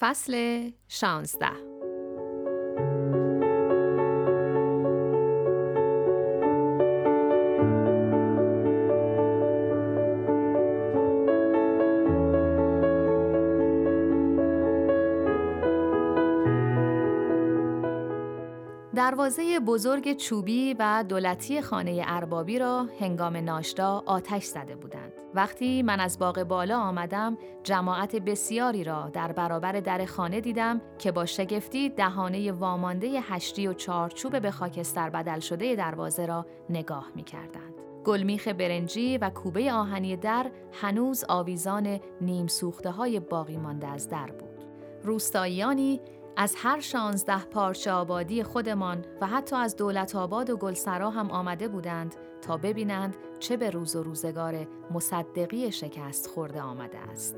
[0.00, 1.69] فصل شانزده.
[19.00, 25.12] دروازه بزرگ چوبی و دولتی خانه اربابی را هنگام ناشتا آتش زده بودند.
[25.34, 31.12] وقتی من از باغ بالا آمدم، جماعت بسیاری را در برابر در خانه دیدم که
[31.12, 37.22] با شگفتی دهانه وامانده هشتی و چارچوب به خاکستر بدل شده دروازه را نگاه می
[37.22, 37.74] کردند.
[38.04, 44.26] گلمیخ برنجی و کوبه آهنی در هنوز آویزان نیم سوخته های باقی مانده از در
[44.26, 44.64] بود.
[45.04, 46.00] روستاییانی
[46.40, 51.68] از هر شانزده پارچه آبادی خودمان و حتی از دولت آباد و گلسرا هم آمده
[51.68, 57.36] بودند تا ببینند چه به روز و روزگار مصدقی شکست خورده آمده است.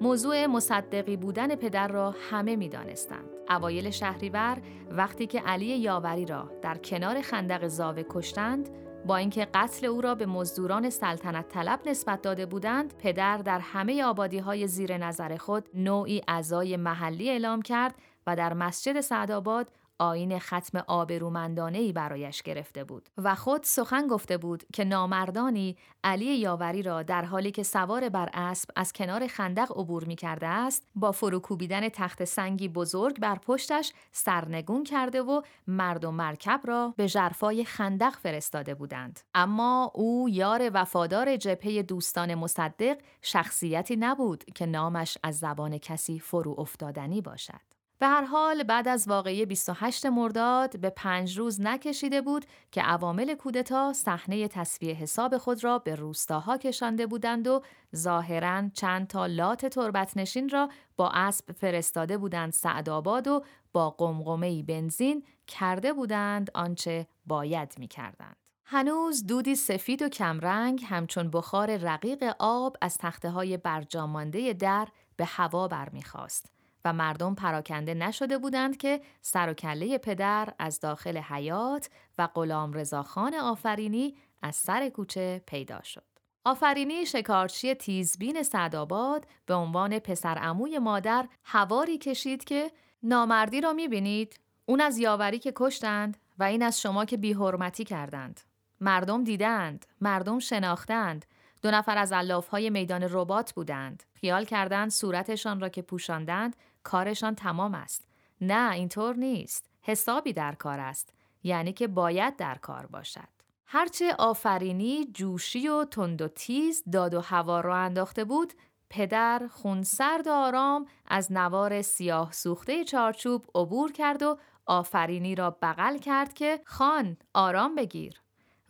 [0.00, 3.30] موضوع مصدقی بودن پدر را همه می دانستند.
[3.50, 4.58] اوایل شهریور
[4.90, 8.68] وقتی که علی یاوری را در کنار خندق زاوه کشتند
[9.06, 14.04] با اینکه قتل او را به مزدوران سلطنت طلب نسبت داده بودند، پدر در همه
[14.04, 17.94] آبادی های زیر نظر خود نوعی اعضای محلی اعلام کرد
[18.26, 19.68] و در مسجد سعدآباد
[20.02, 26.36] آین ختم آبرومندانه ای برایش گرفته بود و خود سخن گفته بود که نامردانی علی
[26.36, 30.88] یاوری را در حالی که سوار بر اسب از کنار خندق عبور می کرده است
[30.94, 37.08] با فروکوبیدن تخت سنگی بزرگ بر پشتش سرنگون کرده و مرد و مرکب را به
[37.08, 39.20] جرفای خندق فرستاده بودند.
[39.34, 46.54] اما او یار وفادار جبهه دوستان مصدق شخصیتی نبود که نامش از زبان کسی فرو
[46.58, 47.81] افتادنی باشد.
[48.02, 53.34] به هر حال بعد از واقعه 28 مرداد به پنج روز نکشیده بود که عوامل
[53.34, 57.62] کودتا صحنه تصفیه حساب خود را به روستاها کشانده بودند و
[57.96, 64.62] ظاهرا چند تا لات تربت نشین را با اسب فرستاده بودند سعدآباد و با قمقمه
[64.62, 68.36] بنزین کرده بودند آنچه باید می کردند.
[68.64, 75.24] هنوز دودی سفید و کمرنگ همچون بخار رقیق آب از تخته های برجامانده در به
[75.24, 76.51] هوا برمیخواست.
[76.84, 82.72] و مردم پراکنده نشده بودند که سر و کله پدر از داخل حیات و غلام
[82.72, 86.04] رضاخان آفرینی از سر کوچه پیدا شد.
[86.44, 92.70] آفرینی شکارچی تیزبین سعدآباد به عنوان پسر عموی مادر هواری کشید که
[93.02, 98.40] نامردی را می‌بینید اون از یاوری که کشتند و این از شما که بیحرمتی کردند.
[98.80, 101.24] مردم دیدند، مردم شناختند،
[101.62, 102.12] دو نفر از
[102.50, 104.02] های میدان ربات بودند.
[104.14, 108.08] خیال کردند صورتشان را که پوشاندند کارشان تمام است.
[108.40, 109.70] نه اینطور نیست.
[109.82, 111.12] حسابی در کار است.
[111.42, 113.28] یعنی که باید در کار باشد.
[113.66, 118.52] هرچه آفرینی جوشی و تند و تیز داد و هوا را انداخته بود
[118.90, 125.98] پدر خونسرد و آرام از نوار سیاه سوخته چارچوب عبور کرد و آفرینی را بغل
[125.98, 128.21] کرد که خان آرام بگیر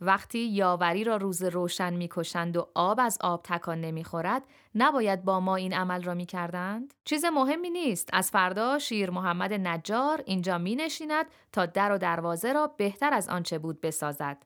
[0.05, 4.43] وقتی یاوری را روز روشن می‌کشند و آب از آب تکان نمی‌خورد
[4.75, 8.09] نباید با ما این عمل را می‌کردند؟ چیز مهمی نیست.
[8.13, 13.29] از فردا شیر محمد نجار اینجا می نشیند تا در و دروازه را بهتر از
[13.29, 14.37] آنچه بود بسازد.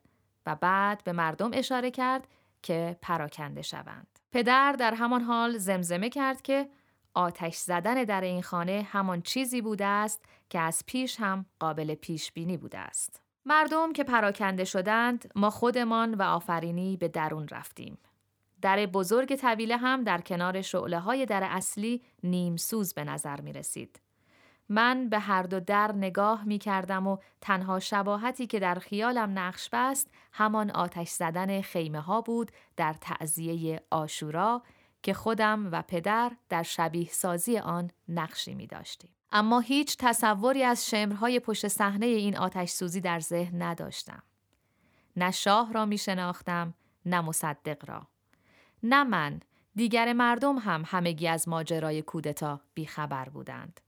[0.46, 2.28] و بعد به مردم اشاره کرد
[2.62, 4.18] که پراکنده شوند.
[4.32, 6.68] پدر در همان حال زمزمه کرد که
[7.14, 12.32] آتش زدن در این خانه همان چیزی بوده است که از پیش هم قابل پیش
[12.32, 13.27] بینی بوده است.
[13.44, 17.98] مردم که پراکنده شدند ما خودمان و آفرینی به درون رفتیم.
[18.62, 23.52] در بزرگ طویله هم در کنار شعله های در اصلی نیم سوز به نظر می
[23.52, 24.00] رسید.
[24.68, 29.68] من به هر دو در نگاه می کردم و تنها شباهتی که در خیالم نقش
[29.72, 34.62] بست همان آتش زدن خیمه ها بود در تعذیه آشورا
[35.02, 39.10] که خودم و پدر در شبیه سازی آن نقشی می داشتیم.
[39.32, 44.22] اما هیچ تصوری از شمرهای پشت صحنه این آتش سوزی در ذهن نداشتم.
[45.16, 46.74] نه شاه را می شناختم،
[47.06, 48.08] نه مصدق را.
[48.82, 49.40] نه من،
[49.74, 53.80] دیگر مردم هم همگی از ماجرای کودتا بیخبر بودند.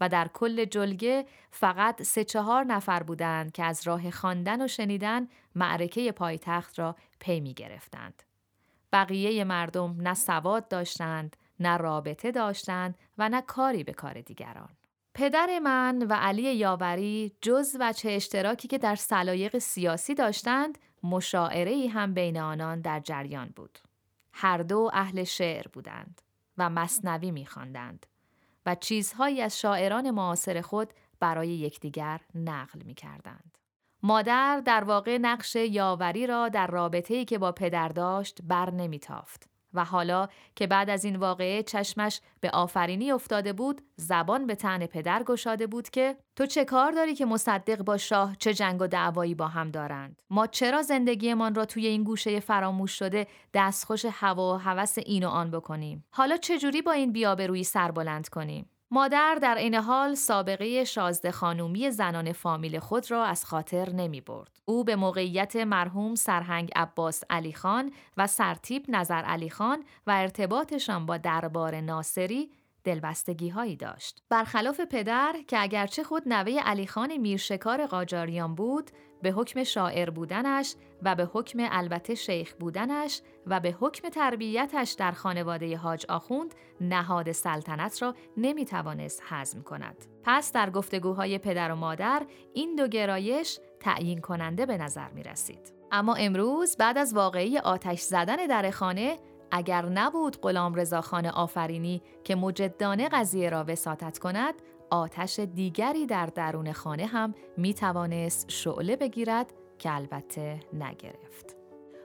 [0.00, 5.28] و در کل جلگه فقط سه چهار نفر بودند که از راه خواندن و شنیدن
[5.54, 8.22] معرکه پایتخت را پی می گرفتند.
[8.92, 14.68] بقیه مردم نه سواد داشتند، نه رابطه داشتند و نه کاری به کار دیگران.
[15.14, 21.70] پدر من و علی یاوری جز و چه اشتراکی که در سلایق سیاسی داشتند مشاعره
[21.70, 23.78] ای هم بین آنان در جریان بود.
[24.32, 26.22] هر دو اهل شعر بودند
[26.58, 28.06] و مصنوی میخواندند
[28.66, 33.58] و چیزهایی از شاعران معاصر خود برای یکدیگر نقل می کردند.
[34.02, 39.84] مادر در واقع نقش یاوری را در رابطه‌ای که با پدر داشت بر نمیتافت و
[39.84, 45.22] حالا که بعد از این واقعه چشمش به آفرینی افتاده بود زبان به تن پدر
[45.22, 49.34] گشاده بود که تو چه کار داری که مصدق با شاه چه جنگ و دعوایی
[49.34, 54.58] با هم دارند؟ ما چرا زندگیمان را توی این گوشه فراموش شده دستخوش هوا و
[54.58, 59.74] هوس این و آن بکنیم؟ حالا چجوری با این بیابرویی سربلند کنیم؟ مادر در این
[59.74, 64.60] حال سابقه شازده خانومی زنان فامیل خود را از خاطر نمی برد.
[64.64, 71.06] او به موقعیت مرحوم سرهنگ عباس علی خان و سرتیب نظر علی خان و ارتباطشان
[71.06, 72.50] با دربار ناصری
[72.84, 74.22] دلبستگی هایی داشت.
[74.28, 78.90] برخلاف پدر که اگرچه خود نوه علی خان میرشکار قاجاریان بود،
[79.22, 85.12] به حکم شاعر بودنش و به حکم البته شیخ بودنش و به حکم تربیتش در
[85.12, 89.96] خانواده حاج آخوند نهاد سلطنت را نمی توانست حزم کند.
[90.24, 95.72] پس در گفتگوهای پدر و مادر این دو گرایش تعیین کننده به نظر می رسید.
[95.92, 99.18] اما امروز بعد از واقعی آتش زدن در خانه
[99.52, 104.54] اگر نبود غلام رضاخان آفرینی که مجدانه قضیه را وساطت کند
[104.90, 111.56] آتش دیگری در درون خانه هم می توانست شعله بگیرد که البته نگرفت.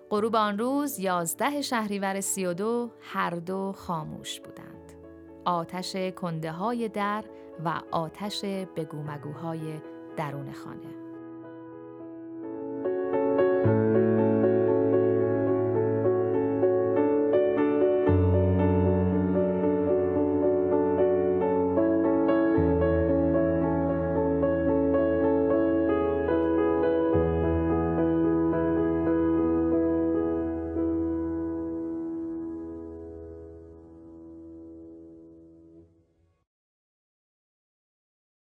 [0.10, 4.94] غروب آن روز یازده شهریور سی و دو هر دو خاموش بودند.
[5.46, 7.24] آتش کنده های در
[7.66, 8.46] و آتش
[8.76, 9.82] بگومگوهای
[10.18, 10.97] درون خانه.